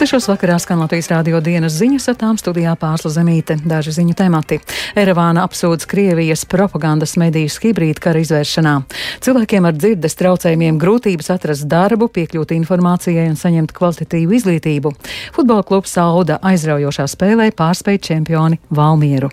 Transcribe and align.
Sešos 0.00 0.30
vakarā 0.30 0.54
skan 0.56 0.78
Latvijas 0.80 1.10
rādio 1.12 1.42
dienas 1.44 1.74
ziņas, 1.76 2.06
ar 2.08 2.14
tām 2.16 2.38
studijā 2.40 2.70
pārsla 2.80 3.10
zemīte 3.12 3.58
daži 3.68 3.92
ziņu 3.98 4.14
temati. 4.16 4.56
Erevāna 4.96 5.42
apsūdz 5.44 5.84
Krievijas 5.90 6.46
propagandas 6.48 7.18
medijas 7.20 7.58
hibrīda 7.60 8.00
kara 8.06 8.22
izvēršanā. 8.24 8.72
Cilvēkiem 9.20 9.68
ar 9.68 9.76
dzirdes 9.76 10.16
traucējumiem 10.16 10.80
grūtības 10.80 11.28
atrast 11.36 11.68
darbu, 11.68 12.08
piekļūt 12.16 12.56
informācijai 12.56 13.28
un 13.28 13.36
saņemt 13.36 13.76
kvalitatīvu 13.76 14.38
izglītību. 14.40 14.96
Futbola 15.36 15.68
klubs 15.68 15.92
Sauda 16.00 16.40
aizraujošā 16.40 17.04
spēlē 17.04 17.52
pārspēja 17.60 18.06
čempioni 18.08 18.62
Valmieru. 18.72 19.28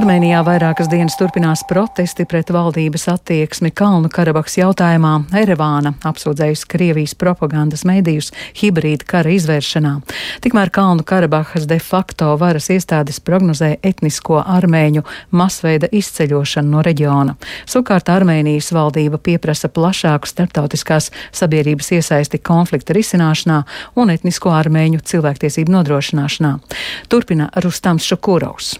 Armēnijā 0.00 0.38
vairākas 0.40 0.88
dienas 0.88 1.12
turpinās 1.20 1.60
protesti 1.68 2.24
pret 2.24 2.48
valdības 2.54 3.02
attieksmi 3.12 3.68
Kalnu 3.76 4.08
Karabahas 4.08 4.54
jautājumā. 4.56 5.10
Erevāna 5.36 5.92
apsūdzējusi 6.08 6.68
Krievijas 6.72 7.12
propagandas 7.20 7.84
mēdījus 7.84 8.30
hibrīda 8.62 9.04
kara 9.12 9.34
izvēršanā. 9.36 9.92
Tikmēr 10.40 10.72
Kalnu 10.72 11.04
Karabahas 11.04 11.68
de 11.68 11.76
facto 11.84 12.30
varas 12.40 12.70
iestādes 12.72 13.20
prognozē 13.20 13.74
etnisko 13.84 14.40
armēņu 14.40 15.04
masveida 15.36 15.92
izceļošanu 15.92 16.78
no 16.78 16.88
reģiona. 16.88 17.36
Savukārt 17.68 18.08
Armēnijas 18.08 18.72
valdība 18.72 19.20
pieprasa 19.20 19.68
plašāku 19.68 20.32
starptautiskās 20.32 21.12
sabiedrības 21.28 21.92
iesaisti 22.00 22.40
konflikta 22.40 22.96
risināšanā 22.96 23.64
un 24.00 24.16
etnisko 24.16 24.56
armēņu 24.64 25.04
cilvēktiesību 25.12 25.76
nodrošināšanā. 25.76 26.60
Turpina 27.12 27.52
Rustams 27.60 28.08
Šukurovs. 28.08 28.78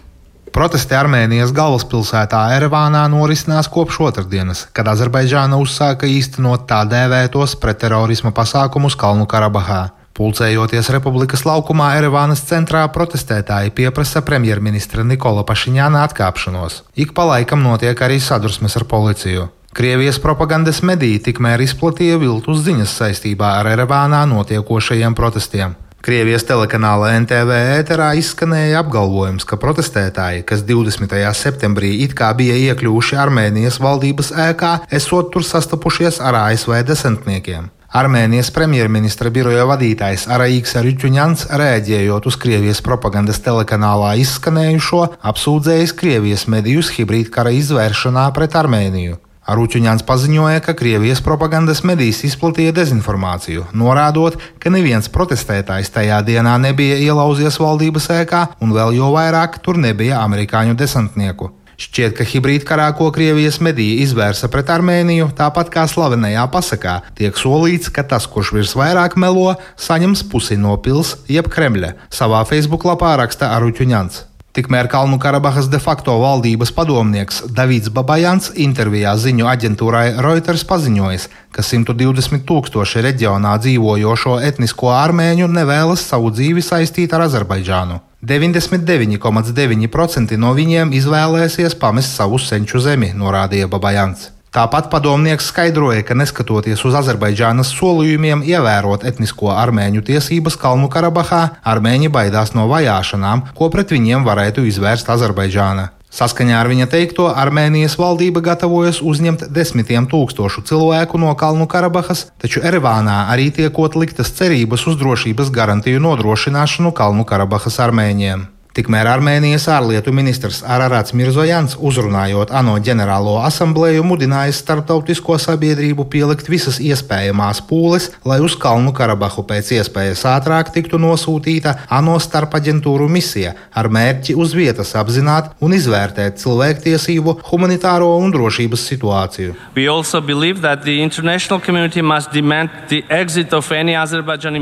Protesti 0.51 0.97
Armēnijas 0.99 1.53
galvaspilsētā 1.55 2.41
Erevānā 2.57 3.05
norisinās 3.07 3.69
kopš 3.71 4.01
otrdienas, 4.09 4.65
kad 4.75 4.89
Azerbaidžāna 4.91 5.55
uzsāka 5.55 6.09
īstenot 6.11 6.65
tā 6.67 6.81
dēvētos 6.91 7.53
pretterorisma 7.61 8.33
pasākumus 8.35 8.97
Kalnu 8.99 9.29
Karabahā. 9.31 9.79
Pulcējoties 10.11 10.89
republikas 10.91 11.45
laukumā 11.47 11.93
Erevānas 12.01 12.43
centrā, 12.49 12.81
protestētāji 12.91 13.71
pieprasa 13.77 14.19
premjerministra 14.27 15.05
Nikola 15.07 15.45
Pašiņāna 15.47 16.03
atkāpšanos. 16.09 16.81
Ik 16.99 17.15
pa 17.15 17.29
laikam 17.29 17.63
notiek 17.63 18.03
arī 18.03 18.19
sadursmes 18.19 18.75
ar 18.75 18.85
policiju. 18.91 19.47
Krievijas 19.71 20.19
propagandas 20.19 20.81
mediji 20.83 21.21
tikmēr 21.29 21.63
izplatīja 21.63 22.19
viltus 22.19 22.59
ziņas 22.65 22.97
saistībā 22.99 23.53
ar 23.61 23.71
Erevānā 23.71 24.25
notiekošajiem 24.27 25.15
protestiem. 25.15 25.79
Krievijas 26.01 26.41
telekanāla 26.49 27.11
NTV 27.19 27.57
ēterā 27.75 28.07
izskanēja 28.17 28.79
apgalvojums, 28.81 29.45
ka 29.45 29.59
protestētāji, 29.61 30.41
kas 30.49 30.63
20. 30.65 31.13
septembrī 31.37 31.91
it 32.01 32.15
kā 32.17 32.31
bija 32.33 32.55
iekļuvuši 32.57 33.19
Armēnijas 33.21 33.77
valdības 33.83 34.31
ēkā, 34.47 34.71
esot 34.97 35.29
tur 35.35 35.45
sastapušies 35.45 36.17
ar 36.25 36.39
ASV 36.47 36.79
desantniekiem. 36.89 37.69
Armēnijas 37.93 38.49
premjerministra 38.55 39.29
biroja 39.29 39.67
vadītājs 39.69 40.25
Araiks 40.31 40.73
Ričuņants, 40.81 41.51
rēģējot 41.61 42.29
uz 42.31 42.37
Krievijas 42.41 42.81
propagandas 42.81 43.43
telekanālā 43.45 44.15
izskanējušo, 44.25 45.03
apsūdzējis 45.21 45.99
Krievijas 46.01 46.47
medijus 46.49 46.89
hibrīdkara 46.97 47.53
izvēršanā 47.61 48.31
pret 48.33 48.57
Armēniju. 48.57 49.21
Arūķuņāns 49.49 50.03
paziņoja, 50.05 50.61
ka 50.61 50.75
Krievijas 50.77 51.23
propagandas 51.25 51.81
medijas 51.87 52.19
izplatīja 52.27 52.75
dezinformāciju, 52.77 53.71
norādot, 53.73 54.37
ka 54.61 54.69
neviens 54.69 55.09
protestētājs 55.09 55.89
tajā 55.95 56.19
dienā 56.27 56.59
nebija 56.61 56.99
ielauzies 57.01 57.57
valdības 57.57 58.11
ēkā, 58.21 58.43
un 58.61 58.75
vēl 58.77 58.93
jo 58.99 59.09
vairāk 59.15 59.57
tur 59.65 59.81
nebija 59.81 60.21
amerikāņu 60.21 60.77
desantnieku. 60.77 61.49
Šķiet, 61.81 62.13
ka 62.19 62.25
hibrīdkarā, 62.27 62.85
ko 62.93 63.07
Krievijas 63.09 63.57
mediji 63.65 64.03
izvērsa 64.03 64.51
pret 64.53 64.69
Armēniju, 64.69 65.31
tāpat 65.37 65.71
kā 65.73 65.87
slavenajā 65.89 66.43
pasakā, 66.53 66.99
tiek 67.17 67.33
solīts, 67.41 67.89
ka 67.89 68.05
tas, 68.05 68.29
kurš 68.29 68.53
virs 68.59 68.75
vairāk 68.77 69.17
melo, 69.17 69.55
saņems 69.81 70.27
pusi 70.29 70.59
no 70.61 70.77
pils 70.77 71.15
jeb 71.31 71.49
Kremļa. 71.49 71.95
Savā 72.13 72.43
Facebook 72.45 72.85
lapā 72.85 73.15
raksta 73.23 73.55
Aruķuņants. 73.57 74.27
Tikmēr 74.51 74.91
Kalnu 74.91 75.15
Karabahas 75.15 75.71
de 75.71 75.79
facto 75.79 76.11
valdības 76.19 76.75
padomnieks 76.75 77.55
Davids 77.55 77.87
Babajans 77.95 78.51
intervijā 78.59 79.15
ziņu 79.15 79.47
aģentūrai 79.47 80.19
Reuters 80.25 80.65
paziņojis, 80.67 81.31
ka 81.55 81.63
120 81.63 82.43
tūkstoši 82.49 82.99
reģionā 83.05 83.53
dzīvojošo 83.63 84.33
etnisko 84.49 84.91
armēņu 84.91 85.47
nevēlas 85.55 86.03
savu 86.11 86.27
dzīvi 86.35 86.59
saistīt 86.67 87.15
ar 87.15 87.23
Azerbaidžānu. 87.29 87.95
99,9% 88.27 90.35
no 90.43 90.51
viņiem 90.59 90.91
izvēlēsies 90.99 91.79
pamest 91.79 92.11
savu 92.19 92.35
senču 92.43 92.83
zemi, 92.83 93.15
norādīja 93.15 93.71
Babajans. 93.71 94.40
Tāpat 94.51 94.89
padomnieks 94.91 95.45
skaidroja, 95.47 96.01
ka 96.03 96.11
neskatoties 96.19 96.81
uz 96.83 96.95
Azerbaidžānas 96.99 97.69
solījumiem 97.71 98.41
ievērot 98.43 99.05
etnisko 99.07 99.53
armēņu 99.55 100.03
tiesības 100.09 100.57
Kalnu 100.59 100.89
Karabahā, 100.91 101.39
armēņi 101.63 102.11
baidās 102.11 102.51
no 102.51 102.65
vajāšanām, 102.67 103.45
ko 103.55 103.71
pret 103.71 103.95
viņiem 103.95 104.27
varētu 104.27 104.67
izvērst 104.67 105.07
Azerbaidžāna. 105.15 105.87
Saskaņā 106.11 106.59
ar 106.59 106.67
viņa 106.67 106.89
teikto, 106.91 107.29
Armēnijas 107.31 107.95
valdība 107.95 108.43
gatavojas 108.43 108.99
uzņemt 108.99 109.47
desmitiem 109.55 110.11
tūkstošu 110.11 110.67
cilvēku 110.67 111.21
no 111.23 111.31
Kalnu 111.39 111.71
Karabahas, 111.71 112.27
taču 112.35 112.59
Erevānā 112.59 113.21
arī 113.31 113.47
tiekot 113.55 113.95
liktas 113.95 114.35
cerības 114.35 114.83
uz 114.91 114.99
drošības 114.99 115.55
garantiju 115.55 116.03
nodrošināšanu 116.03 116.91
Kalnu 116.91 117.23
Karabahas 117.23 117.79
armēņiem. 117.87 118.49
Tikmēr 118.71 119.03
Armēnijas 119.11 119.65
ārlietu 119.67 120.13
ministrs 120.15 120.61
Ararats 120.63 121.11
Mirzojans, 121.11 121.73
uzrunājot 121.75 122.53
ANO 122.55 122.77
ģenerālo 122.79 123.33
asamblēju, 123.43 124.05
mudinājis 124.07 124.61
starptautisko 124.63 125.35
sabiedrību 125.43 126.05
pielikt 126.13 126.47
visas 126.47 126.77
iespējamās 126.79 127.59
pūles, 127.67 128.07
lai 128.23 128.37
uz 128.39 128.55
Kalnu 128.55 128.93
Karabahu 128.95 129.43
pēc 129.49 129.73
iespējas 129.75 130.23
ātrāk 130.31 130.71
tiktu 130.71 130.95
nosūtīta 131.03 131.73
ANO 131.91 132.15
starpaģentūru 132.23 133.09
misija 133.11 133.57
ar 133.75 133.89
mērķi 133.91 134.37
uz 134.39 134.55
vietas 134.55 134.95
apzināt 134.95 135.51
un 135.59 135.75
izvērtēt 135.75 136.39
cilvēktiesību, 136.39 137.35
humanitāro 137.51 138.13
un 138.23 138.31
drošības 138.31 138.87
situāciju. 138.93 139.57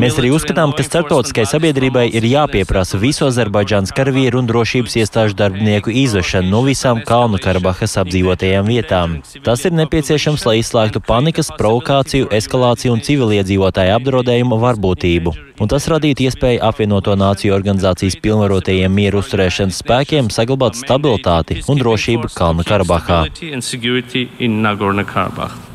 Mēs 0.02 0.20
arī 0.26 0.34
uzskatām, 0.34 0.74
ka 0.74 0.90
starptautiskai 0.90 1.46
sabiedrībai 1.54 2.10
ir 2.10 2.30
jāpieprasa 2.34 2.98
visu 3.06 3.30
Azerbaidžānas 3.30 3.94
karavīru 4.00 4.40
un 4.40 4.48
drošības 4.48 4.96
iestāžu 5.02 5.36
darbinieku 5.42 5.92
izvešanu 6.06 6.54
no 6.54 6.64
visām 6.64 7.02
Kalnu 7.10 7.42
Karabahas 7.44 7.98
apdzīvotajām 8.00 8.72
vietām. 8.72 9.20
Tas 9.44 9.66
ir 9.68 9.76
nepieciešams, 9.76 10.48
lai 10.48 10.62
izslēgtu 10.62 11.04
panikas, 11.04 11.52
provokāciju, 11.60 12.32
eskalāciju 12.40 12.96
un 12.96 13.06
civiliedzīvotāju 13.10 14.00
apdraudējumu 14.00 14.64
varbūtību 14.64 15.38
un 15.60 15.70
tas 15.72 15.86
radītu 15.92 16.26
iespēju 16.28 16.62
apvienoto 16.64 17.14
nāciju 17.20 17.54
organizācijas 17.56 18.18
pilnvarotajiem 18.24 18.94
mieru 18.96 19.22
uzturēšanas 19.24 19.82
spēkiem 19.84 20.30
saglabāt 20.34 20.80
stabilitāti 20.80 21.60
un 21.70 21.80
drošību 21.82 22.32
Kalnu 22.36 22.66
Karabahā. 22.68 23.20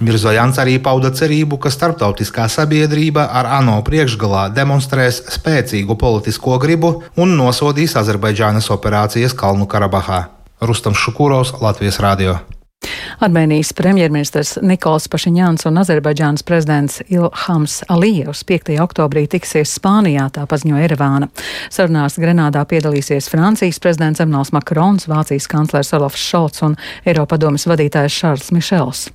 Mirzojans 0.05 0.61
arī 0.61 0.79
pauda 0.83 1.13
cerību, 1.15 1.59
ka 1.61 1.73
starptautiskā 1.73 2.49
sabiedrība 2.53 3.27
ar 3.41 3.51
ANO 3.61 3.77
priekšgalā 3.87 4.47
demonstrēs 4.57 5.21
spēcīgu 5.37 5.99
politisko 6.01 6.59
gribu 6.63 6.95
un 7.21 7.37
nosodīs 7.39 7.97
Azerbaidžānas 8.15 8.69
operācijas 8.71 9.33
Kalnu 9.35 9.67
Karabahā. 9.67 10.29
Rustam 10.63 10.95
Šukurovs, 10.95 11.51
Latvijas 11.59 11.99
Rādio. 11.99 12.37
Armēnijas 13.19 13.73
premjerministrs 13.75 14.53
Nikols 14.63 15.09
Pašiņāns 15.11 15.67
un 15.67 15.81
Azerbaidžānas 15.83 16.45
prezidents 16.47 17.01
Ilhams 17.11 17.81
Alijevs 17.91 18.45
5. 18.47 18.71
oktobrī 18.85 19.25
tiksies 19.33 19.73
Spānijā, 19.81 20.29
tā 20.31 20.45
paziņoja 20.47 20.87
Erevāna. 20.87 21.31
Sarunās 21.75 22.21
Grenādā 22.23 22.63
piedalīsies 22.71 23.27
Francijas 23.33 23.83
prezidents 23.83 24.23
Emmanuels 24.23 24.55
Makrons, 24.55 25.09
Vācijas 25.11 25.51
kanclers 25.51 25.91
Olafs 25.99 26.23
Šolts 26.23 26.63
un 26.69 26.79
Eiropadomas 27.03 27.67
vadītājs 27.67 28.21
Šārls 28.21 28.55
Mišels. 28.55 29.09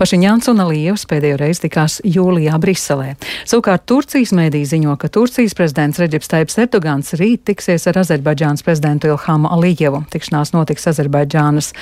Pašiņāns 0.00 0.48
un 0.52 0.62
Alijevs 0.64 1.04
pēdējo 1.10 1.38
reizi 1.40 1.64
tikās 1.66 1.98
jūlijā 2.06 2.56
Briselē. 2.62 3.14
Savukārt 3.48 3.84
Turcijas 3.90 4.32
mēdī 4.36 4.62
ziņo, 4.68 4.94
ka 5.00 5.10
Turcijas 5.12 5.56
prezidents 5.58 6.00
Reģips 6.00 6.30
Taips 6.32 6.58
Erdogans 6.62 7.12
rīt 7.20 7.44
tiksies 7.48 7.84
ar 7.90 7.98
Azerbaidžānas 8.02 8.64
prezidentu 8.64 9.10
Ilhamu 9.12 9.50
Alijevu. 9.52 10.04
Tikšanās 10.12 10.54
notiks 10.54 10.88
Azerbaidžānas 10.90 11.72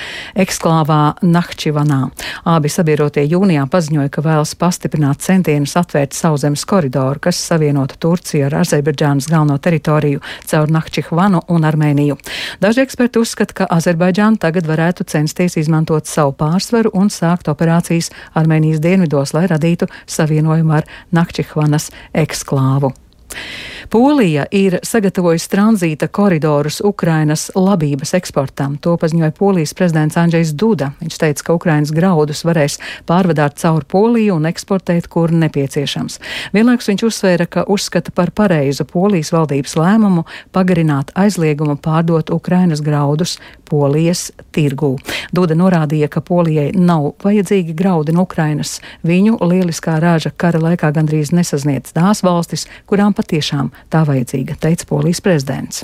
eksklāvā 0.43 0.99
Nahčivanā. 1.23 2.01
Abi 2.49 2.71
sabiedrotie 2.73 3.23
jūnijā 3.29 3.67
paziņoja, 3.71 4.11
ka 4.11 4.25
vēlas 4.25 4.55
pastiprināt 4.59 5.23
centienus 5.23 5.77
atvērt 5.79 6.17
sauszemes 6.17 6.65
koridoru, 6.67 7.21
kas 7.23 7.39
savienotu 7.51 7.99
Turciju 8.01 8.47
ar 8.49 8.59
Azerbaidžānas 8.63 9.29
galveno 9.31 9.57
teritoriju 9.61 10.21
caur 10.49 10.71
Nahčihvanu 10.73 11.45
un 11.51 11.67
Armēniju. 11.67 12.17
Daži 12.61 12.83
eksperti 12.85 13.21
uzskata, 13.21 13.61
ka 13.61 13.69
Azerbaidžāna 13.77 14.41
tagad 14.41 14.67
varētu 14.69 15.05
censties 15.11 15.57
izmantot 15.61 16.09
savu 16.09 16.33
pārsvaru 16.37 16.91
un 16.97 17.11
sākt 17.13 17.50
operācijas 17.51 18.11
Armēnijas 18.33 18.81
dienvidos, 18.83 19.35
lai 19.37 19.47
radītu 19.51 19.89
savienojumu 20.07 20.79
ar 20.79 20.89
Nakčihvanas 21.11 21.91
eksklāvu. 22.13 22.93
Polija 23.89 24.45
ir 24.51 24.77
sagatavojusi 24.83 25.49
tranzīta 25.51 26.07
koridorus 26.07 26.79
Ukrainas 26.85 27.49
labības 27.55 28.13
eksportam. 28.15 28.77
To 28.83 28.93
paziņoja 28.99 29.33
Polijas 29.35 29.73
prezidents 29.75 30.17
Andrzejs 30.19 30.53
Duda. 30.55 30.91
Viņš 31.01 31.17
teica, 31.19 31.43
ka 31.47 31.55
Ukrainas 31.59 31.91
graudus 31.95 32.45
varēs 32.47 32.77
pārvadāt 33.09 33.59
caur 33.59 33.83
Poliju 33.83 34.37
un 34.37 34.47
eksportēt, 34.47 35.09
kur 35.11 35.33
nepieciešams. 35.35 36.19
Vienlaikus 36.55 36.87
viņš 36.91 37.05
uzsvēra, 37.09 37.47
ka 37.51 37.65
uzskata 37.67 38.15
par 38.15 38.31
pareizu 38.31 38.87
Polijas 38.87 39.33
valdības 39.35 39.75
lēmumu 39.79 40.23
pagarināt 40.55 41.11
aizliegumu 41.15 41.75
pārdot 41.75 42.31
Ukrainas 42.31 42.83
graudus 42.85 43.39
Polijas 43.67 44.29
tirgū. 44.55 44.95
Duda 45.35 45.57
norādīja, 45.57 46.09
ka 46.11 46.23
Polijai 46.25 46.71
nav 46.75 47.13
vajadzīgi 47.23 47.75
graudi 47.77 48.15
no 48.15 48.25
Ukrainas. 48.27 48.79
Viņu 49.07 49.39
lieliskā 49.39 49.99
rāža 50.03 50.33
kara 50.35 50.61
laikā 50.61 50.91
gandrīz 50.95 51.33
nesasniedz 51.35 51.95
tās 51.95 52.23
valstis, 52.25 52.67
kurām 52.89 53.15
patiešām 53.17 53.71
tā 53.91 54.05
vajadzīga, 54.07 54.59
teica 54.61 54.87
Polijas 54.89 55.23
prezidents. 55.23 55.83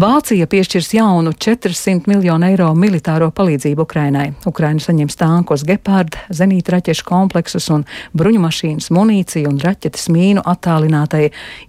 Vācija 0.00 0.46
piešķirs 0.48 0.94
jaunu 0.94 1.32
400 1.36 2.08
miljonu 2.08 2.46
eiro 2.48 2.70
militāro 2.74 3.28
palīdzību 3.34 3.84
Ukrainai. 3.84 4.30
Ukraina 4.48 4.80
saņems 4.80 5.18
tankus, 5.20 5.64
gepārdu, 5.68 6.16
zenītraķešu 6.32 7.04
kompleksus 7.04 7.68
un 7.74 7.84
bruņumašīnas, 8.16 8.88
munīciju 8.94 9.50
un 9.50 9.58
raķetes 9.60 10.08
mīnu 10.12 10.44
attālinātai 10.48 11.26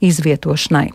izvietošanai. 0.08 0.86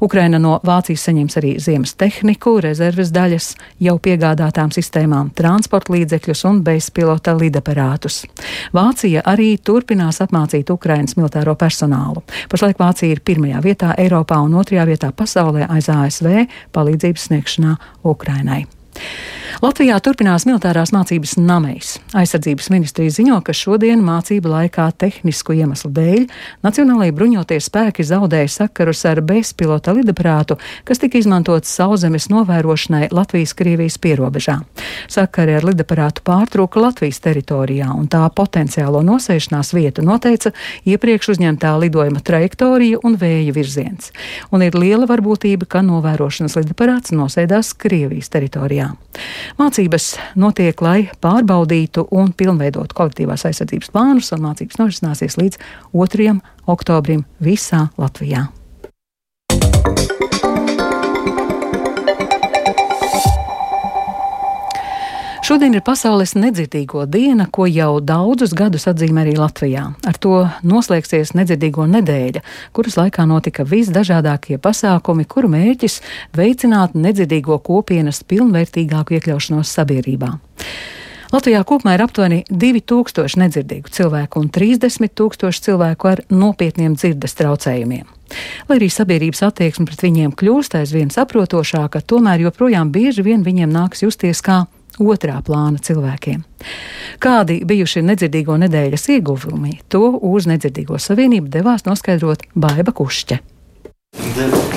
Ukraina 0.00 0.40
no 0.40 0.56
Vācijas 0.64 1.04
saņems 1.08 1.36
arī 1.40 1.52
ziemas 1.60 1.92
tehniku, 2.00 2.56
rezerves 2.64 3.12
daļas, 3.12 3.50
jau 3.80 3.98
piegādātām 4.00 4.72
sistēmām, 4.72 5.34
transporta 5.36 5.92
līdzekļus 5.92 6.44
un 6.48 6.62
bezpilota 6.64 7.36
lidaparātus. 7.36 8.22
Vācija 8.72 9.26
arī 9.28 9.50
turpinās 9.58 10.22
apmācīt 10.24 10.72
Ukrainas 10.72 11.18
militāro 11.20 11.58
personālu. 11.60 12.24
Pašlaik 12.48 12.80
Vācija 12.80 13.12
ir 13.12 13.20
pirmajā 13.20 13.60
vietā 13.68 13.92
Eiropā 14.00 14.40
un 14.40 14.56
otrajā 14.62 14.88
vietā 14.88 15.12
pasaulē 15.12 15.68
aiz 15.68 15.92
ASV 15.92 16.09
palīdzības 16.74 17.30
sniegšanā 17.30 17.78
Ukrainai. 18.04 18.66
Latvijā 19.60 19.98
turpinās 20.00 20.46
militārās 20.48 20.88
mācības 20.94 21.34
Namejs. 21.36 21.90
Aizsardzības 22.16 22.70
ministrija 22.72 23.12
ziņo, 23.12 23.40
ka 23.44 23.52
šodien 23.52 24.00
mācību 24.00 24.48
laikā 24.48 24.86
tehnisku 24.96 25.52
iemeslu 25.58 25.90
dēļ 25.92 26.22
Nacionālajie 26.64 27.12
bruņotie 27.12 27.58
spēki 27.60 28.06
zaudēja 28.08 28.48
sakarus 28.54 29.02
ar 29.10 29.20
bezpilota 29.26 29.92
lidaprātu, 29.92 30.56
kas 30.88 31.02
tika 31.02 31.20
izmantots 31.20 31.74
sauzemes 31.76 32.30
novērošanai 32.32 33.10
Latvijas-Krievijas 33.12 33.98
pierobežā. 34.00 34.56
Sakari 35.12 35.58
ar 35.58 35.68
lidaprātu 35.68 36.24
pārtrūka 36.24 36.80
Latvijas 36.80 37.20
teritorijā, 37.20 37.90
un 37.92 38.08
tā 38.08 38.22
potenciālo 38.32 39.04
nosēšanās 39.04 39.74
vietu 39.76 40.06
noteica 40.06 40.54
iepriekš 40.88 41.34
uzņemtā 41.34 41.74
lidojuma 41.84 42.24
trajektorija 42.24 43.02
un 43.04 43.20
vēja 43.20 43.52
virziens. 43.60 44.08
Un 44.54 44.64
ir 44.64 44.78
liela 44.78 45.10
varbūtība, 45.10 45.68
ka 45.68 45.84
novērošanas 45.84 46.56
lidaprāts 46.62 47.12
nosēdās 47.12 47.74
Krievijas 47.76 48.32
teritorijā. 48.32 48.89
Mācības 49.60 50.12
notiek, 50.40 50.80
lai 50.84 51.10
pārbaudītu 51.22 52.06
un 52.16 52.32
pilnveidotu 52.36 52.96
kolektīvās 52.96 53.46
aizsardzības 53.50 53.92
plānus, 53.94 54.32
un 54.36 54.46
mācības 54.46 54.80
norisināsies 54.80 55.38
līdz 55.40 55.60
2. 55.92 56.38
oktobrim 56.70 57.26
visā 57.42 57.88
Latvijā. 58.00 58.48
Šodien 65.50 65.72
ir 65.74 65.82
pasaules 65.82 66.36
nedzirdīgo 66.38 67.08
diena, 67.10 67.48
ko 67.50 67.64
jau 67.66 67.96
daudzus 67.98 68.52
gadus 68.54 68.84
atzīmē 68.86 69.24
arī 69.24 69.32
Latvijā. 69.34 69.88
Ar 70.06 70.18
to 70.22 70.44
noslēgsies 70.62 71.32
nedzirdīgo 71.34 71.88
nedēļa, 71.90 72.44
kuras 72.70 72.94
laikā 72.94 73.24
notika 73.26 73.66
visdažādākie 73.66 74.60
pasākumi, 74.62 75.26
kuru 75.26 75.50
mērķis 75.50 75.98
veicināt 76.38 76.94
nedzirdīgo 76.94 77.58
kopienas 77.66 78.22
pilnvērtīgāku 78.30 79.18
iekļaušanos 79.18 79.74
sabiedrībā. 79.74 80.30
Latvijā 81.34 81.66
kopumā 81.66 81.98
ir 81.98 82.06
aptuveni 82.06 82.42
2000 82.46 83.42
nedzirdīgu 83.42 83.90
cilvēku 83.90 84.46
un 84.46 84.54
30 84.54 85.18
tūkstoši 85.18 85.66
cilvēku 85.66 86.14
ar 86.14 86.26
nopietniem 86.30 86.94
dzirdes 86.94 87.34
traucējumiem. 87.42 88.06
Lai 88.70 88.78
arī 88.78 88.86
sabiedrības 88.86 89.48
attieksme 89.50 89.90
pret 89.90 90.06
viņiem 90.06 90.30
kļūst 90.30 90.78
aizvien 90.78 91.10
saprotošāka, 91.10 92.06
tomēr 92.06 92.46
joprojām 92.46 92.94
bieži 92.94 93.26
vien 93.26 93.42
viņiem 93.42 93.74
nāks 93.74 94.06
justies 94.06 94.46
kā 94.46 94.68
otrā 94.98 95.38
plāna 95.46 95.80
cilvēkiem. 95.82 96.42
Kādi 97.22 97.60
bijuši 97.68 98.02
nedzirdīgo 98.06 98.56
nedēļas 98.64 99.08
ieguvumi, 99.16 99.78
to 99.92 100.06
uz 100.16 100.48
Nedzirdīgo 100.50 100.98
savienību 101.00 101.52
devās 101.52 101.86
noskaidrot 101.88 102.48
Baiva 102.54 102.94
Kušķe. 102.96 103.40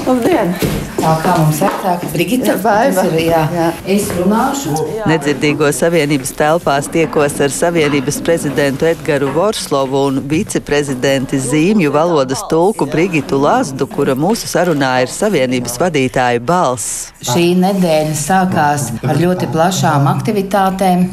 Labdien! 0.06 0.58
Tā 1.04 1.14
kā 1.20 1.34
mums 1.36 1.58
saka, 1.60 1.94
Brigita, 2.14 2.54
Baiva. 2.64 3.04
ir, 3.10 3.18
jā, 3.26 3.42
jā. 3.52 3.66
es 3.92 4.06
runāšu. 4.16 4.72
Nedzirdīgo 5.10 5.68
savienības 5.76 6.32
telpās 6.40 6.88
tiekos 6.94 7.36
ar 7.44 7.52
savienības 7.52 8.22
prezidentu 8.24 8.88
Edgars 8.88 9.34
Vorslovu 9.36 10.06
un 10.08 10.22
viceprezidenti 10.32 11.42
zīmju 11.44 11.92
valodas 11.92 12.46
tulku 12.48 12.88
Brigitu 12.88 13.42
Lazdu, 13.44 13.88
kura 13.92 14.16
mūsu 14.16 14.48
sarunā 14.48 14.94
ir 15.04 15.12
savienības 15.12 15.76
vadītāja 15.82 16.40
balss. 16.40 17.12
Šī 17.34 17.50
nedēļa 17.60 18.16
sākās 18.24 18.88
ar 19.04 19.20
ļoti 19.20 19.52
plašām 19.52 20.08
aktivitātēm 20.14 21.04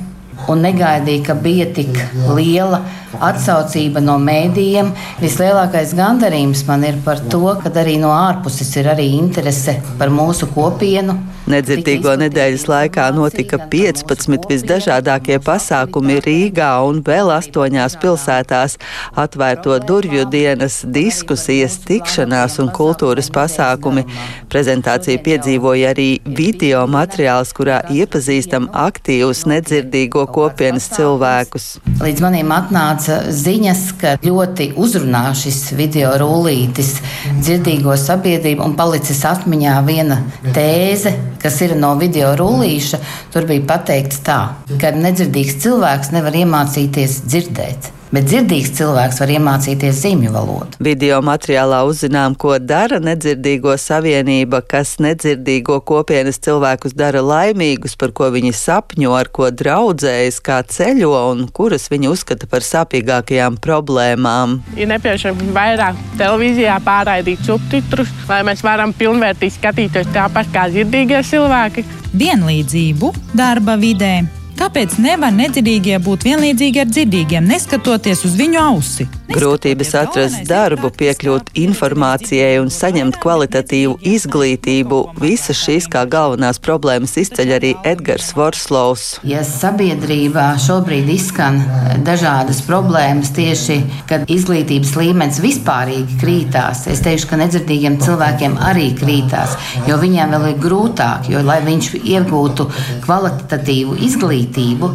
un 0.55 0.63
negaidīja, 0.65 1.27
ka 1.33 1.35
bija 1.35 1.67
tik 1.75 1.99
liela 2.37 2.85
atsaucība 3.19 4.03
no 4.05 4.17
mēdījiem. 4.23 4.93
Vislielākais 5.21 5.95
gandarījums 5.99 6.65
man 6.69 6.87
ir 6.87 7.01
par 7.05 7.21
to, 7.33 7.43
ka 7.63 7.73
arī 7.83 7.99
no 8.03 8.13
ārpuses 8.15 8.71
ir 8.79 8.91
arī 8.93 9.11
interese 9.19 9.79
par 9.99 10.13
mūsu 10.15 10.49
kopienu. 10.55 11.17
Nedzirdīgo 11.51 12.13
nedēļas 12.21 12.67
laikā 12.69 13.07
notika 13.17 13.59
15 13.73 14.45
visdažādākie 14.51 15.39
pasākumi 15.43 16.21
Rīgā 16.23 16.69
un 16.87 17.01
vēl 17.03 17.33
astoņās 17.35 17.97
pilsētās- 18.03 18.77
atvērto 19.25 19.79
durvju 19.89 20.29
dienas, 20.31 20.85
diskusijas, 20.85 21.79
tikšanās 21.89 22.61
un 22.61 22.69
kultūras 22.69 23.31
pasākumi. 23.33 24.05
Prezentāciju 24.53 25.19
piedzīvoja 25.25 25.95
arī 25.95 26.21
video 26.25 26.87
materiāls, 26.87 27.53
kurā 27.57 27.81
iepazīstam 27.91 28.69
aktīvus 28.71 29.47
nedzirdīgo 29.47 30.27
kopienas 30.31 30.89
cilvēkus. 30.93 31.81
Līdz 32.01 32.21
manim 32.21 32.49
atnāca 32.49 33.00
ziņas, 33.09 33.85
ka 34.01 34.15
ļoti 34.25 34.71
uzrunā 34.81 35.23
šis 35.39 35.71
video 35.79 36.13
rullītis 36.21 36.97
dzirdīgo 37.41 37.97
sabiedrību 38.01 38.67
un 38.67 38.77
palicis 38.79 39.23
atmiņā 39.29 39.77
viena 39.87 40.21
tēze, 40.57 41.15
kas 41.43 41.61
ir 41.67 41.77
no 41.79 41.95
video 42.01 42.35
rullīša. 42.41 43.01
Tur 43.35 43.49
bija 43.51 43.67
pateikts 43.75 44.21
tā, 44.27 44.41
ka 44.81 44.93
nedzirdīgs 44.97 45.61
cilvēks 45.65 46.13
nevar 46.17 46.37
iemācīties 46.43 47.23
dzirdēt 47.29 47.95
bet 48.15 48.27
dzirdīgs 48.29 48.73
cilvēks 48.79 49.21
var 49.23 49.33
iemācīties 49.35 50.01
zīmju 50.03 50.33
valodu. 50.35 50.79
Video 50.83 51.21
materiālā 51.25 51.83
uzzinām, 51.89 52.35
ko 52.39 52.57
dara 52.59 53.01
nedzirdīgo 53.03 53.77
savienība, 53.79 54.63
kas 54.67 54.97
nedzirdīgo 55.03 55.81
kopienas 55.87 56.41
cilvēkus 56.43 56.97
dara 56.99 57.23
laimīgus, 57.25 57.97
par 58.01 58.15
ko 58.17 58.31
viņi 58.35 58.53
sapņo, 58.57 59.15
ar 59.19 59.31
ko 59.33 59.51
draudzējas, 59.55 60.41
kā 60.45 60.61
ceļo 60.67 61.13
un 61.31 61.47
kuras 61.55 61.89
viņi 61.93 62.11
uzskata 62.11 62.51
par 62.51 62.67
sāpīgākajām 62.67 63.61
problēmām. 63.63 64.59
Ir 64.79 64.91
nepieciešams 64.91 65.55
vairāk 65.55 66.01
televīzijā 66.19 66.81
pārraidīt 66.87 67.47
subtitrus, 67.47 68.11
lai 68.31 68.43
mēs 68.49 68.65
varam 68.67 68.95
pilnvērtīgi 68.97 69.59
skatīties 69.61 70.13
tāpat 70.17 70.53
kā 70.55 70.67
dzirdīgie 70.73 71.23
cilvēki. 71.31 71.87
Vienlīdzību 72.11 73.15
darba 73.39 73.79
vidē 73.79 74.40
Kāpēc 74.61 74.99
nevar 75.01 75.33
nedzirdīgie 75.33 75.97
būt 76.05 76.27
vienlīdzīgi 76.29 76.83
ar 76.83 76.91
dzirdīgiem, 76.91 77.49
neskatoties 77.49 78.27
uz 78.29 78.37
viņu 78.37 78.61
ausi? 78.61 79.07
Grūtības 79.31 79.93
atrast 79.95 80.41
darbu, 80.49 80.89
piekļūt 80.99 81.53
informācijai 81.63 82.57
un 82.59 82.71
saņemt 82.75 83.21
kvalitatīvu 83.23 83.97
izglītību- 84.11 84.99
visas 85.23 85.61
šīs 85.61 85.87
kā 85.93 86.03
galvenās 86.11 86.59
problēmas 86.59 87.15
izceļ 87.23 87.53
arī 87.59 87.71
Edgars 87.87 88.33
Vorslovs. 88.35 89.21
Ja 89.23 89.45
sabiedrībā 89.47 90.47
šobrīd 90.59 91.09
izskan 91.15 91.61
dažādas 92.07 92.63
problēmas 92.67 93.31
tieši, 93.37 93.79
kad 94.11 94.27
izglītības 94.27 94.97
līmenis 94.99 95.39
vispārīgi 95.45 96.19
krītās, 96.23 96.87
es 96.91 97.01
teikšu, 97.07 97.29
ka 97.31 97.37
nedzirdīgiem 97.37 98.01
cilvēkiem 98.03 98.59
arī 98.59 98.91
krītās, 98.99 99.55
jo 99.87 99.97
viņiem 99.97 100.35
vēl 100.35 100.49
ir 100.51 100.59
grūtāk, 100.67 101.31
jo 101.31 101.45
lai 101.47 101.61
viņš 101.63 101.93
iegūtu 102.03 102.67
kvalitatīvu 103.07 103.97
izglītību, 104.09 104.91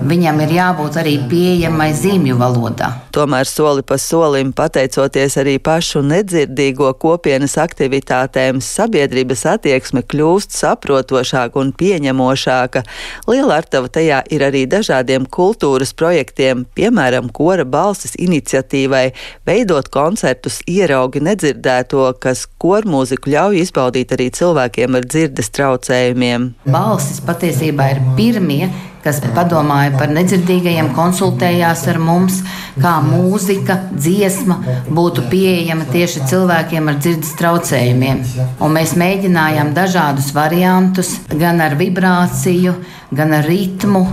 viņam 0.00 0.40
ir 0.44 0.52
jābūt 0.54 0.96
arī 1.00 1.14
pieejamai 1.30 1.90
zīmju 1.96 2.36
valodā. 2.38 2.90
Tomēr 3.14 3.48
soli 3.48 3.82
pa 3.86 3.98
solim, 3.98 4.52
pateicoties 4.56 5.38
arī 5.40 5.56
pašu 5.62 6.02
nedzirdīgo 6.06 6.90
kopienas 7.02 7.56
aktivitātēm, 7.60 8.60
sabiedrības 8.62 9.44
attieksme 9.54 10.04
kļūst 10.06 10.54
saprotošāka 10.54 11.58
un 11.60 11.72
pieņemošāka. 11.78 12.84
Lielārtava 13.30 13.90
tajā 13.92 14.20
ir 14.34 14.44
arī 14.46 14.64
dažādiem 14.70 15.26
kultūras 15.26 15.94
projektiem, 15.98 16.66
piemēram, 16.78 17.32
kora 17.34 17.66
balsis 17.66 18.14
iniciatīvai, 18.18 19.06
veidot 19.48 19.90
koncertus 19.94 20.60
ieraugi 20.68 21.24
nedzirdēto, 21.24 22.12
kas 22.22 22.46
kormūziku 22.62 23.34
ļauj 23.34 23.64
izbaudīt 23.64 24.14
arī 24.14 24.30
cilvēkiem 24.38 25.00
ar 25.00 25.08
dzirdes 25.08 25.50
traucējumiem. 25.58 26.52
Balsis 26.68 27.22
patiesībā 27.24 27.92
ir 27.96 28.04
pirmie 28.18 28.68
kas 29.08 29.22
padomāja 29.32 29.94
par 29.96 30.10
nedzirdīgajiem, 30.12 30.90
konsultējās 30.96 31.86
ar 31.88 31.98
mums, 32.02 32.42
kā 32.78 32.98
mūzika, 33.04 33.78
dziesma 33.94 34.58
būtu 34.92 35.24
pieejama 35.32 35.86
tieši 35.88 36.26
cilvēkiem 36.28 36.90
ar 36.92 36.98
dzirdes 37.00 37.32
traucējumiem. 37.40 38.20
Un 38.60 38.74
mēs 38.76 38.92
mēģinājām 39.00 39.72
dažādus 39.76 40.30
variantus, 40.36 41.14
gan 41.32 41.62
ar 41.64 41.78
vibrāciju, 41.80 42.74
gan 43.16 43.32
ar 43.38 43.48
ritmu, 43.48 44.04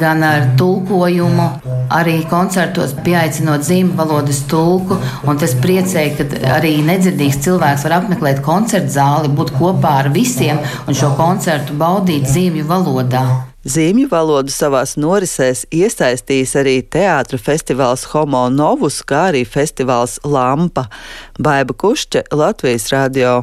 gan 0.00 0.24
ar 0.26 0.48
tulkojumu. 0.58 1.46
Arī 1.94 2.20
koncertos 2.30 2.96
pieaicinot 3.06 3.66
zīmju 3.66 3.98
valodas 3.98 4.42
tulku, 4.50 4.98
un 5.26 5.38
tas 5.38 5.54
priecēja, 5.62 6.16
ka 6.18 6.56
arī 6.56 6.76
nedzirdīgs 6.86 7.38
cilvēks 7.46 7.86
var 7.86 8.00
apmeklēt 8.00 8.42
koncertu 8.46 8.94
zāli, 8.98 9.30
būt 9.30 9.54
kopā 9.58 10.00
ar 10.04 10.10
visiem 10.14 10.58
un 10.86 10.98
šo 10.98 11.14
koncertu 11.18 11.78
baudīt 11.78 12.30
zīmju 12.30 12.66
valodā. 12.70 13.49
Zīmju 13.60 14.08
valodu 14.08 14.48
savās 14.48 14.94
norisēs 14.96 15.66
iesaistījis 15.68 16.54
arī 16.56 16.78
teātra 16.80 17.36
festivāls 17.36 18.06
Homo 18.08 18.46
Novus, 18.48 19.02
kā 19.04 19.26
arī 19.34 19.44
festivāls 19.44 20.16
Lampa. 20.24 20.86
Baiba 21.36 21.76
Kušķe, 21.76 22.24
Latvijas 22.32 22.88
radio. 22.94 23.42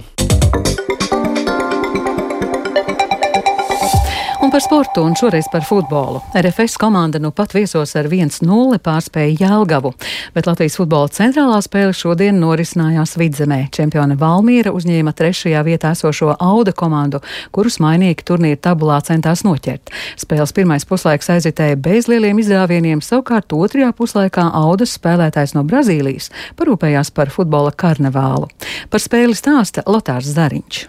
Un 4.47 4.51
par 4.51 4.61
sportu, 4.63 5.01
un 5.03 5.11
šoreiz 5.11 5.49
par 5.51 5.65
futbolu. 5.67 6.21
RFS 6.39 6.77
komanda 6.79 7.19
nu 7.19 7.33
pat 7.35 7.51
viesos 7.51 7.91
ar 7.99 8.07
1-0 8.07 8.77
pārspēja 8.79 9.33
Jēlgavu, 9.41 9.91
bet 10.31 10.47
Latvijas 10.47 10.77
futbola 10.79 11.11
centrālā 11.11 11.57
spēle 11.65 11.91
šodien 11.91 12.39
norisinājās 12.39 13.17
vidzemē. 13.19 13.59
Čempione 13.75 14.15
Valmiera 14.15 14.71
uzņēma 14.71 15.11
trešajā 15.19 15.65
vietā 15.67 15.91
esošo 15.97 16.31
Auda 16.39 16.71
komandu, 16.71 17.19
kurus 17.51 17.81
mainīgi 17.83 18.23
turnīra 18.23 18.63
tabulā 18.69 19.03
centās 19.03 19.43
noķert. 19.43 19.91
Spēles 20.15 20.55
pirmais 20.55 20.87
puslaiks 20.87 21.27
aizitēja 21.35 21.75
bez 21.75 22.07
lieliem 22.07 22.39
izrāvieniem, 22.39 23.03
savukārt 23.03 23.51
otrajā 23.51 23.91
puslaikā 23.99 24.47
Audas 24.63 24.95
spēlētājs 24.95 25.59
no 25.59 25.67
Brazīlijas 25.67 26.31
parūpējās 26.55 27.11
par 27.11 27.35
futbola 27.35 27.75
karnevālu. 27.75 28.47
Par 28.87 29.03
spēli 29.03 29.35
stāsta 29.35 29.83
Lotārs 29.91 30.31
Zariņš. 30.39 30.87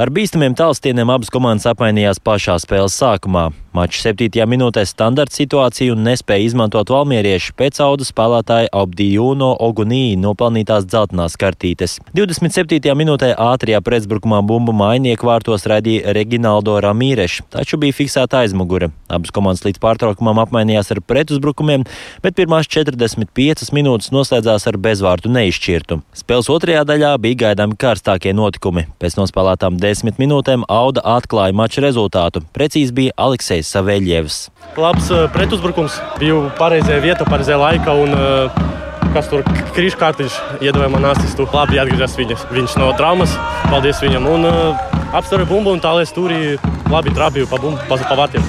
Ar 0.00 0.08
bīstamiem 0.08 0.54
tālstieniem 0.56 1.10
abas 1.12 1.28
komandas 1.32 1.68
apmainījās 1.68 2.20
pašā 2.24 2.54
spēles 2.62 2.94
sākumā. 2.96 3.50
Mačs 3.72 4.02
7. 4.04 4.28
minūtē 4.44 4.82
standarta 4.84 5.32
situāciju 5.32 5.94
un 5.94 6.02
nespēja 6.04 6.44
izmantot 6.44 6.90
valmierieši 6.92 7.54
pēc 7.56 7.78
audu 7.80 8.04
spēlētāja 8.04 8.68
Abdijūno 8.76 9.46
Ogunī 9.64 10.12
nopelnītās 10.20 10.84
dzeltenās 10.84 11.38
kartītes. 11.40 11.94
27. 12.12 12.92
minūtē 13.00 13.30
ātrajā 13.40 13.80
pretuzbrukumā 13.80 14.42
bumbu 14.44 14.74
mainieku 14.76 15.30
vārtos 15.30 15.64
radīja 15.72 16.12
Reginaldo 16.12 16.74
Ramīreša, 16.84 17.46
taču 17.56 17.78
bija 17.80 17.96
fiksēta 17.96 18.42
aizmugure. 18.42 18.90
Abas 19.08 19.32
komandas 19.32 19.64
līdz 19.64 19.80
pārtraukumam 19.80 20.42
apmainījās 20.44 20.92
ar 20.92 21.00
pretuzbrukumiem, 21.08 21.88
bet 22.20 22.36
pirmās 22.36 22.68
45 22.68 23.72
minūtes 23.72 24.12
noslēdzās 24.12 24.68
ar 24.68 24.80
bezvārdu 24.84 25.32
neizšķirtu. 25.32 26.02
Spēles 26.20 26.52
otrajā 26.52 26.84
daļā 26.92 27.14
bija 27.24 27.40
gaidāmi 27.46 27.80
karstākie 27.80 28.36
notikumi. 28.36 28.84
Pēc 29.00 29.16
nospēlētām 29.16 29.80
desmit 29.80 30.20
minūtēm 30.20 30.68
Auda 30.68 31.00
atklāja 31.16 31.56
mača 31.56 31.88
rezultātu. 31.88 32.44
Precīzi 32.52 33.00
bija 33.00 33.16
Aleksejs 33.16 33.61
Andrejs 33.62 33.70
Saveļievs. 33.70 34.36
Labs 34.76 35.10
uh, 35.12 35.28
pretuzbrukums, 35.32 35.94
biju 36.18 36.50
pareizajā 36.58 37.00
vietā, 37.02 37.24
pareizajā 37.28 37.58
laikā. 37.60 37.94
Un, 37.94 38.14
uh, 38.16 38.50
kas 39.12 39.28
tur 39.28 39.44
krīšs 39.76 39.98
kārtiņš 40.00 40.38
iedeva 40.64 40.88
man 40.90 41.04
asistu. 41.12 41.46
Labi 41.52 41.78
atgriezās 41.78 42.16
viņas, 42.18 42.46
viņš 42.50 42.76
no 42.80 42.90
traumas. 42.98 43.34
Paldies 43.68 44.02
viņam. 44.02 44.26
Un 44.26 44.48
uh, 44.48 44.82
apstāju 45.14 45.46
bumbu 45.46 45.72
un 45.76 45.82
tālāk 45.82 46.08
stūrī 46.10 46.56
labi 46.90 47.14
trāpīju 47.14 47.48
pa, 47.50 47.60
bumbu, 47.62 47.78
pa, 47.88 48.00
pa 48.02 48.18
vārtiem. 48.18 48.42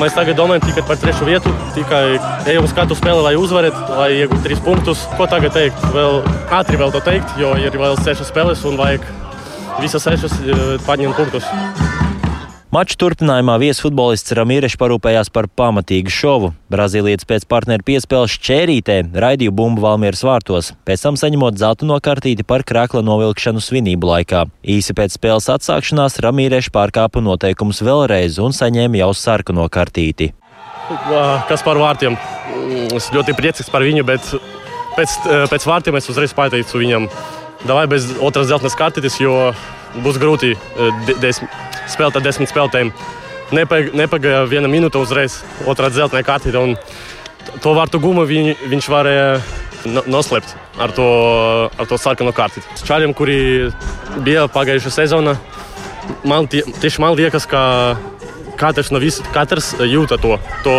Mēs 0.00 0.16
tagad 0.16 0.34
domājam 0.40 0.64
tikai 0.64 0.82
par 0.88 0.98
trešo 0.98 1.28
vietu. 1.28 1.52
Tikai 1.76 2.16
ejam 2.50 2.66
uz 2.66 2.74
katru 2.74 2.98
spēli, 2.98 3.22
lai 3.28 3.36
uzvarētu, 3.38 3.84
lai 3.94 4.10
iegūtu 4.16 4.42
trīs 4.48 4.64
punktus. 4.64 5.04
Ko 5.14 5.28
tagad 5.30 5.54
teikt? 5.54 5.84
Vēl 5.94 6.24
ātri 6.50 6.80
vēl 6.80 6.90
to 6.96 7.04
teikt, 7.04 7.38
jo 7.38 7.54
ir 7.60 7.78
vēl 7.78 8.00
sešas 8.02 8.32
spēles 8.34 8.66
un 8.66 8.80
vajag 8.80 9.06
visas 9.78 10.06
sešas 10.08 10.40
paņemt 10.88 11.20
punktus. 11.20 11.46
Maču 12.74 12.96
turpinājumā 12.98 13.54
viesfutbolists 13.62 14.32
Ramīrešs 14.34 14.74
parūpējās 14.80 15.28
par 15.30 15.46
pamatīgu 15.46 16.10
šovu. 16.10 16.48
Brazīlietis 16.74 17.28
pēc 17.28 17.44
partneru 17.46 17.84
piespēles 17.86 18.32
šķērītē 18.34 18.96
raidīja 19.22 19.52
bumbu 19.54 19.84
Valmieras 19.84 20.24
vārtos, 20.26 20.72
pēc 20.82 21.04
tam 21.04 21.18
saņemot 21.20 21.60
zelta 21.60 21.86
nokartīti 21.86 22.42
par 22.42 22.64
krākla 22.66 23.04
novilkšanu 23.06 23.62
svinību 23.62 24.10
laikā. 24.10 24.40
Īsi 24.74 24.96
pēc 24.98 25.14
spēles 25.14 25.46
atsākšanās 25.54 26.18
Ramīrešs 26.24 26.72
pārkāpa 26.74 27.22
noteikumus 27.22 27.84
vēlreiz 27.86 28.40
un 28.42 28.56
saņēma 28.56 29.04
jau 29.04 29.12
sarkano 29.22 29.68
kartīti. 29.70 30.32
Kas 31.46 31.62
par 31.62 31.78
vārtiem? 31.78 32.18
Es 32.90 33.12
ļoti 33.14 33.38
priecīgs 33.38 33.70
par 33.70 33.86
viņu, 33.86 34.02
bet 34.10 34.34
pēc, 34.98 35.20
pēc 35.54 35.70
vārtiem 35.70 36.02
es 36.02 36.10
uzreiz 36.10 36.34
pateicu 36.34 36.82
viņam, 36.82 37.06
davai 37.68 37.86
bez 37.90 38.08
otras 38.20 38.48
zeltnes 38.50 38.76
kartītes, 38.78 39.18
jo 39.20 39.52
būs 40.04 40.18
grūti 40.20 40.54
desmit 41.22 41.50
spēlēt 41.90 42.18
ar 42.18 42.24
desmit 42.24 42.50
spēlētājiem. 42.50 42.92
Nepagāja 43.54 44.44
viena 44.50 44.70
minūte 44.70 44.98
uzreiz, 44.98 45.42
otrā 45.68 45.90
dzeltenē 45.92 46.24
kārtība. 46.26 46.64
To 47.62 47.74
vārtu 47.76 48.00
gumu 48.00 48.24
viņ, 48.26 48.54
viņš 48.72 48.88
varēja 48.90 49.28
noslēpt 50.08 50.54
ar 50.80 50.94
to, 50.96 51.08
ar 51.68 51.88
to 51.88 51.98
sarkano 52.00 52.32
kārtību. 52.34 52.78
Čāļiem, 52.88 53.12
kuri 53.16 53.38
bija 54.24 54.46
pagājušā 54.50 54.94
sezona, 54.94 55.36
man 56.24 56.48
tie, 56.50 56.64
tieši 56.80 57.04
man 57.04 57.16
liekas, 57.18 57.46
ka 57.50 57.62
katrs 58.58 58.90
no 58.94 59.00
visiem 59.02 59.28
katrs 59.34 59.74
jūta 59.82 60.18
to, 60.22 60.38
to 60.64 60.76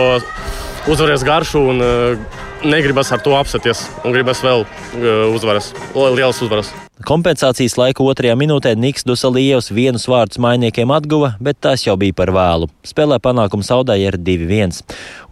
uzvaras 0.91 1.25
garšu 1.27 1.61
un 1.73 1.83
uh, 1.83 2.43
negribas 2.65 3.11
ar 3.13 3.21
to 3.23 3.35
apsēties. 3.37 3.85
Un 4.05 4.15
gribas 4.15 4.41
vēl 4.45 4.65
uh, 4.65 5.29
uzvaras, 5.35 5.71
lielas 5.93 6.41
uzvaras. 6.43 6.73
Kompensācijas 7.05 7.75
laika 7.75 8.03
otrajā 8.07 8.37
minūtē 8.39 8.71
Niks 8.79 9.03
Dusalijevs 9.05 9.67
vienus 9.75 10.07
vārdus 10.07 10.39
mainiekiem 10.41 10.93
atguva, 10.95 11.33
bet 11.43 11.59
tas 11.61 11.83
jau 11.83 11.97
bija 11.99 12.15
par 12.15 12.31
vēlu. 12.35 12.69
Spēlē 12.87 13.19
panākumu 13.23 13.67
zaudēja 13.67 14.13
ar 14.13 14.19
2-1. 14.19 14.79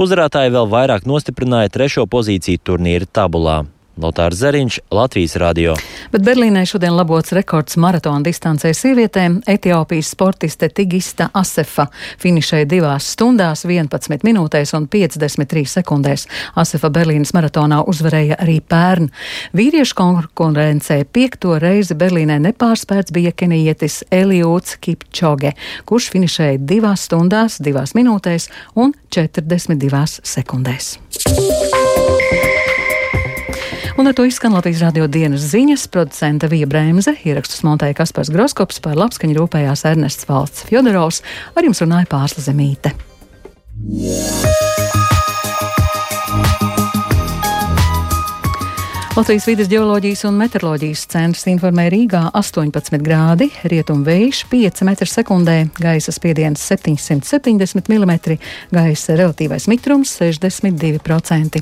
Uzvarētāji 0.03 0.51
vēl 0.57 0.67
vairāk 0.73 1.07
nostiprināja 1.07 1.71
trešo 1.71 2.03
pozīciju 2.11 2.61
turnīra 2.67 3.07
tabulā. 3.07 3.63
Lotārs 4.01 4.39
Zariņš, 4.41 4.79
Latvijas 4.91 5.35
radio. 5.37 5.75
Bet 6.09 6.23
Berlīnē 6.25 6.63
šodien 6.65 6.95
labots 6.97 7.33
rekords 7.35 7.77
maratona 7.77 8.23
distancē 8.25 8.71
sievietēm. 8.73 9.41
Etiopijas 9.49 10.09
sportiste 10.15 10.69
Tigista 10.73 11.27
Asefa 11.37 11.85
finišēja 12.21 12.65
divās 12.69 13.11
stundās, 13.13 13.65
11 13.69 14.25
minūtēs 14.25 14.73
un 14.77 14.87
53 14.89 15.65
sekundēs. 15.75 16.25
Asefa 16.57 16.89
Berlīnas 16.93 17.35
maratonā 17.37 17.83
uzvarēja 17.89 18.39
arī 18.41 18.57
pērn. 18.65 19.11
Vīriešu 19.53 19.97
konkurencē 19.99 21.03
piekto 21.13 21.59
reizi 21.61 21.93
Berlīnē 21.93 22.39
nepārspēts 22.47 23.13
bija 23.13 23.31
kenijietis 23.37 24.01
Elijūts 24.09 24.79
Kipčoge, 24.81 25.53
kurš 25.85 26.09
finišēja 26.15 26.57
divās 26.65 27.05
stundās, 27.05 27.61
divās 27.61 27.93
minūtēs 27.93 28.49
un 28.73 28.97
42 29.13 30.17
sekundēs. 30.33 30.95
Un 33.97 34.07
ar 34.07 34.13
to 34.13 34.23
izskan 34.25 34.55
Latvijas 34.57 34.79
radio 34.81 35.05
dienas 35.05 35.43
ziņas. 35.51 35.83
Producenta 35.93 36.47
Vija 36.49 36.65
Brēmze, 36.65 37.13
ierakstus 37.29 37.61
montēja 37.61 37.93
Kaspars 37.99 38.31
Groskops, 38.33 38.79
par 38.81 38.97
labskaņu 38.97 39.35
rūpējās 39.37 39.85
Ernests 39.85 40.25
Valsts 40.25 40.65
Fjodorovs, 40.65 41.21
ar 41.53 41.67
jums 41.67 41.81
runāja 41.83 42.09
Pārsla 42.09 42.41
Zemīte. 42.41 42.89
Latvijas 49.13 49.45
vidas 49.45 49.69
geoloģijas 49.69 50.25
un 50.25 50.41
meteoroloģijas 50.41 51.05
centrs 51.13 51.45
informē 51.53 51.85
Rīgā 51.93 52.23
18 52.33 52.97
grādi, 53.05 53.51
rietumu 53.69 54.09
vējš 54.09 54.41
5 54.49 54.83
m2, 54.89 55.59
gaisa 55.77 56.15
spiediens 56.17 56.65
770 56.65 57.93
mm, 57.93 58.17
gaisa 58.73 59.21
relatīvais 59.21 59.69
mitrums 59.69 60.17
62%. 60.17 61.61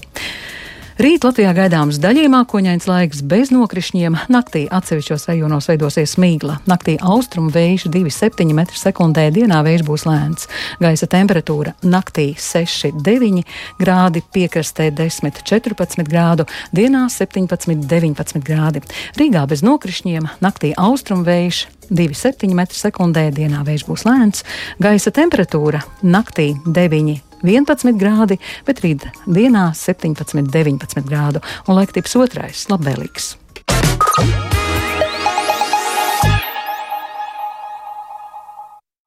Rīt 0.99 1.23
Latvijā 1.23 1.53
gaidāms 1.55 2.01
daļai 2.03 2.25
mākoņains 2.33 2.83
laiks 2.89 3.21
bez 3.23 3.47
nokrišņiem. 3.55 4.17
Naktī 4.33 4.65
atsevišķos 4.75 5.29
rajonos 5.29 5.69
veidosies 5.71 6.17
mīgla. 6.19 6.57
Naktī 6.67 6.97
austrumu 6.99 7.47
vējš 7.53 7.87
2,7 7.93 8.51
m2, 8.51 9.23
dienā 9.37 9.61
vējš 9.63 9.85
būs 9.87 10.03
lēns. 10.09 10.49
Gaisa 10.83 11.07
temperatūra 11.07 11.77
naktī 11.87 12.33
6,9 12.35 13.45
grādi, 13.79 14.23
piekrastē 14.35 14.89
10,14 14.99 16.03
grādu, 16.11 16.49
dienā 16.75 17.07
17,19 17.07 18.43
grādi. 18.43 18.83
Rīgā 19.15 19.47
bez 19.47 19.63
nokrišņiem, 19.63 20.27
naktī 20.43 20.75
austrumu 20.75 21.23
vējš 21.23 21.69
2,7 21.89 22.53
m2, 22.53 23.25
dienā 23.35 23.63
vējš 23.67 23.87
būs 23.87 24.05
lēns. 24.07 24.45
Gaisa 24.81 25.13
temperatūra 25.15 25.83
naktī 26.03 26.53
9. 26.65 27.17
11 27.41 27.97
grādi, 27.97 28.37
bet 28.67 28.83
rīt 28.85 29.07
dienā 29.25 29.71
17, 29.73 30.45
19 30.53 31.09
grādu 31.09 31.41
un 31.67 31.79
laika 31.79 31.97
tips 31.97 32.15
otrais- 32.21 32.67
labvēlīgs. 32.73 33.35